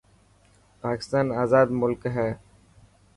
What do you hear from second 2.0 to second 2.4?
هي.